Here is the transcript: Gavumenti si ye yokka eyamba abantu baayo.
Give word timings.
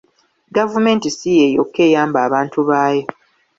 Gavumenti 0.55 1.07
si 1.17 1.29
ye 1.39 1.45
yokka 1.55 1.81
eyamba 1.87 2.17
abantu 2.27 2.59
baayo. 2.69 3.05